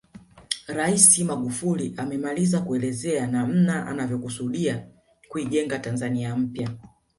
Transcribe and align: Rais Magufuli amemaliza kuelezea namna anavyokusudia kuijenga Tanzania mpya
Rais 0.67 1.19
Magufuli 1.19 1.93
amemaliza 1.97 2.61
kuelezea 2.61 3.27
namna 3.27 3.87
anavyokusudia 3.87 4.87
kuijenga 5.29 5.79
Tanzania 5.79 6.35
mpya 6.35 6.69